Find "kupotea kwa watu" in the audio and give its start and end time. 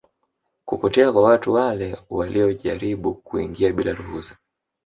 0.65-1.53